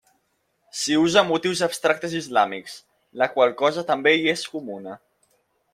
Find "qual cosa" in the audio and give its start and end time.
3.35-3.87